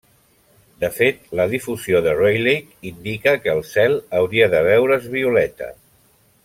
[0.83, 5.73] De fet, la difusió de Rayleigh indica que el cel hauria de veure's violeta.